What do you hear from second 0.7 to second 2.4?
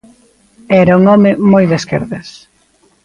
Era un home moi de esquerdas.